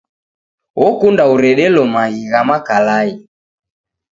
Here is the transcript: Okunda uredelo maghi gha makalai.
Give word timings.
Okunda 0.87 1.23
uredelo 1.33 1.81
maghi 1.93 2.23
gha 2.31 2.41
makalai. 2.49 3.09